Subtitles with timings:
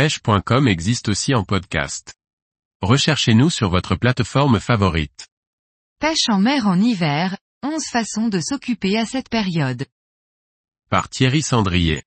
[0.00, 2.14] pêche.com existe aussi en podcast.
[2.80, 5.28] Recherchez-nous sur votre plateforme favorite.
[5.98, 9.84] Pêche en mer en hiver, 11 façons de s'occuper à cette période.
[10.88, 12.02] Par Thierry Sandrier.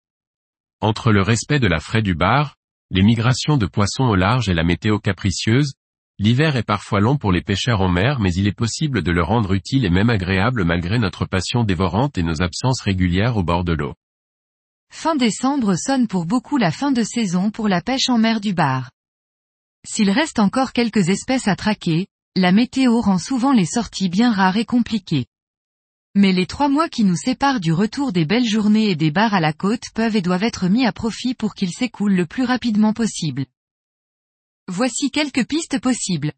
[0.82, 2.56] Entre le respect de la fraie du bar,
[2.90, 5.73] les migrations de poissons au large et la météo capricieuse,
[6.17, 9.21] l'hiver est parfois long pour les pêcheurs en mer mais il est possible de le
[9.21, 13.63] rendre utile et même agréable malgré notre passion dévorante et nos absences régulières au bord
[13.63, 13.94] de l'eau.
[14.96, 18.53] Fin décembre sonne pour beaucoup la fin de saison pour la pêche en mer du
[18.53, 18.91] bar.
[19.85, 24.55] S'il reste encore quelques espèces à traquer, la météo rend souvent les sorties bien rares
[24.55, 25.25] et compliquées.
[26.15, 29.34] Mais les trois mois qui nous séparent du retour des belles journées et des bars
[29.34, 32.45] à la côte peuvent et doivent être mis à profit pour qu'ils s'écoulent le plus
[32.45, 33.45] rapidement possible.
[34.70, 36.34] Voici quelques pistes possibles.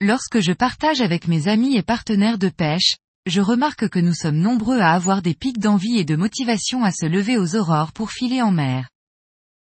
[0.00, 2.96] Lorsque je partage avec mes amis et partenaires de pêche,
[3.26, 6.90] je remarque que nous sommes nombreux à avoir des pics d'envie et de motivation à
[6.90, 8.88] se lever aux aurores pour filer en mer.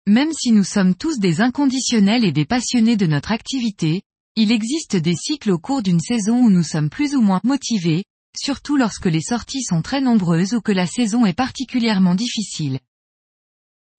[0.06, 4.02] Même si nous sommes tous des inconditionnels et des passionnés de notre activité,
[4.36, 8.04] il existe des cycles au cours d'une saison où nous sommes plus ou moins motivés,
[8.36, 12.80] surtout lorsque les sorties sont très nombreuses ou que la saison est particulièrement difficile.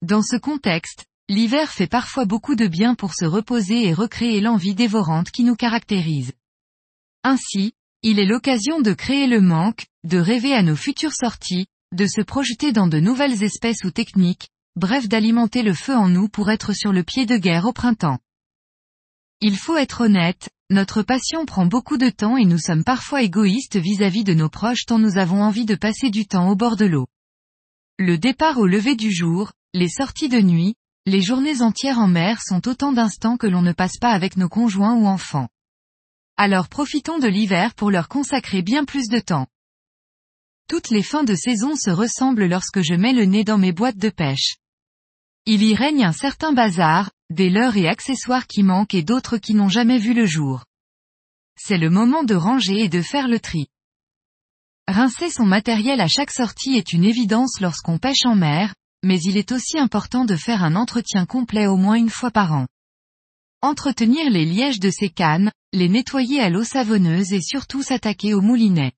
[0.02, 4.76] Dans ce contexte, l'hiver fait parfois beaucoup de bien pour se reposer et recréer l'envie
[4.76, 6.34] dévorante qui nous caractérise.
[7.24, 7.74] Ainsi,
[8.08, 12.22] il est l'occasion de créer le manque, de rêver à nos futures sorties, de se
[12.22, 16.72] projeter dans de nouvelles espèces ou techniques, bref d'alimenter le feu en nous pour être
[16.72, 18.20] sur le pied de guerre au printemps.
[19.42, 23.78] Il faut être honnête, notre passion prend beaucoup de temps et nous sommes parfois égoïstes
[23.78, 26.76] vis-à-vis -vis de nos proches tant nous avons envie de passer du temps au bord
[26.76, 27.08] de l'eau.
[27.98, 30.76] Le départ au lever du jour, les sorties de nuit,
[31.08, 34.50] les journées entières en mer sont autant d'instants que l'on ne passe pas avec nos
[34.50, 35.50] conjoints ou enfants.
[36.38, 39.48] Alors profitons de l'hiver pour leur consacrer bien plus de temps.
[40.68, 43.98] Toutes les fins de saison se ressemblent lorsque je mets le nez dans mes boîtes
[43.98, 44.58] de pêche.
[45.46, 49.54] Il y règne un certain bazar, des leurres et accessoires qui manquent et d'autres qui
[49.54, 50.66] n'ont jamais vu le jour.
[51.58, 53.68] C'est le moment de ranger et de faire le tri.
[54.90, 59.38] Rincer son matériel à chaque sortie est une évidence lorsqu'on pêche en mer, mais il
[59.38, 62.68] est aussi important de faire un entretien complet au moins une fois par an.
[63.66, 68.42] Entretenir les lièges de ses cannes, les nettoyer à l'eau savonneuse et surtout s'attaquer au
[68.42, 68.92] moulinet.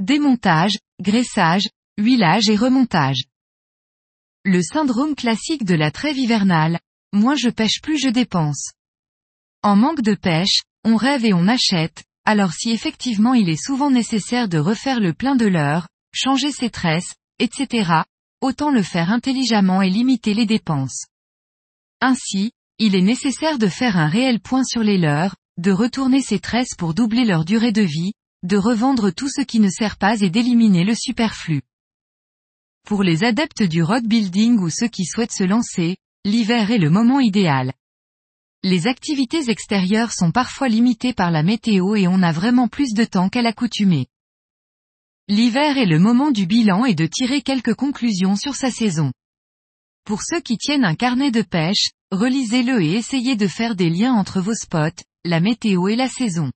[0.00, 3.22] Démontage, graissage, huilage et remontage.
[4.44, 6.80] Le syndrome classique de la trêve hivernale,
[7.12, 8.72] moins je pêche plus je dépense.
[9.62, 13.92] En manque de pêche, on rêve et on achète, alors si effectivement il est souvent
[13.92, 17.92] nécessaire de refaire le plein de l'heure, changer ses tresses, etc.,
[18.40, 21.06] autant le faire intelligemment et limiter les dépenses.
[22.00, 26.38] Ainsi, il est nécessaire de faire un réel point sur les leurs, de retourner ces
[26.38, 28.12] tresses pour doubler leur durée de vie,
[28.44, 31.62] de revendre tout ce qui ne sert pas et d'éliminer le superflu.
[32.86, 36.90] Pour les adeptes du road building ou ceux qui souhaitent se lancer, l'hiver est le
[36.90, 37.72] moment idéal.
[38.62, 43.04] Les activités extérieures sont parfois limitées par la météo et on a vraiment plus de
[43.04, 44.06] temps qu'à l'accoutumée.
[45.28, 49.12] L'hiver est le moment du bilan et de tirer quelques conclusions sur sa saison.
[50.04, 54.14] Pour ceux qui tiennent un carnet de pêche, relisez-le et essayez de faire des liens
[54.14, 56.50] entre vos spots, la météo et la saison.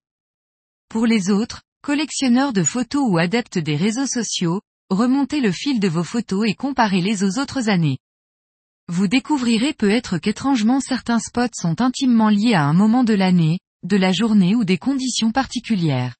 [0.88, 5.88] Pour les autres, collectionneurs de photos ou adeptes des réseaux sociaux, remontez le fil de
[5.88, 7.98] vos photos et comparez-les aux autres années.
[8.88, 13.96] Vous découvrirez peut-être qu'étrangement certains spots sont intimement liés à un moment de l'année, de
[13.96, 16.16] la journée ou des conditions particulières.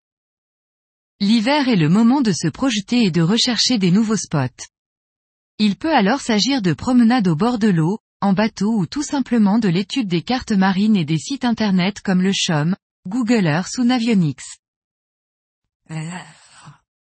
[1.21, 4.67] L'hiver est le moment de se projeter et de rechercher des nouveaux spots.
[5.59, 9.59] Il peut alors s'agir de promenades au bord de l'eau, en bateau ou tout simplement
[9.59, 13.85] de l'étude des cartes marines et des sites internet comme le CHOM, Google Earth ou
[13.85, 14.61] Navionics.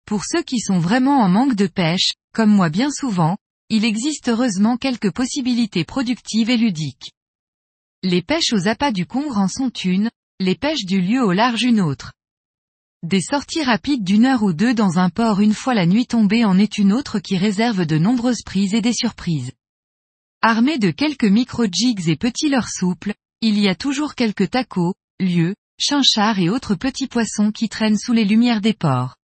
[0.06, 3.36] Pour ceux qui sont vraiment en manque de pêche, comme moi bien souvent,
[3.68, 7.12] il existe heureusement quelques possibilités productives et ludiques.
[8.02, 10.10] Les pêches aux appâts du Congre en sont une,
[10.40, 12.14] les pêches du lieu au large une autre.
[13.02, 16.46] Des sorties rapides d'une heure ou deux dans un port une fois la nuit tombée
[16.46, 19.52] en est une autre qui réserve de nombreuses prises et des surprises.
[20.42, 25.54] Armé de quelques micro-jigs et petits leurres souples, il y a toujours quelques tacos, lieux,
[25.78, 29.16] chinchards et autres petits poissons qui traînent sous les lumières des ports.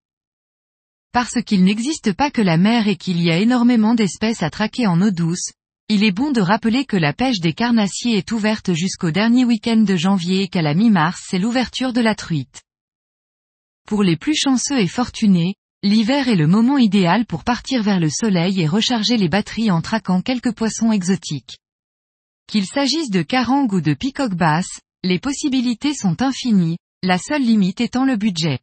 [1.12, 4.86] Parce qu'il n'existe pas que la mer et qu'il y a énormément d'espèces à traquer
[4.86, 5.52] en eau douce,
[5.88, 9.78] il est bon de rappeler que la pêche des carnassiers est ouverte jusqu'au dernier week-end
[9.78, 12.60] de janvier et qu'à la mi-mars c'est l'ouverture de la truite.
[13.88, 15.54] Pour les plus chanceux et fortunés,
[15.88, 19.80] L'hiver est le moment idéal pour partir vers le soleil et recharger les batteries en
[19.80, 21.60] traquant quelques poissons exotiques.
[22.48, 27.80] Qu'il s'agisse de carangue ou de picoque basse, les possibilités sont infinies, la seule limite
[27.80, 28.58] étant le budget.